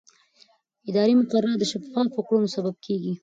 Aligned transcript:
اداري 0.89 1.13
مقررات 1.21 1.57
د 1.59 1.63
شفافو 1.71 2.25
کړنو 2.27 2.53
سبب 2.55 2.75
کېږي. 2.85 3.13